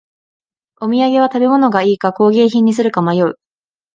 [0.77, 3.35] お土産は食べ物がいいか工芸品にするか迷う